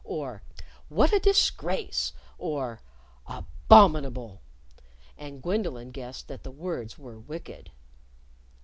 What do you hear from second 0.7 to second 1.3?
"What a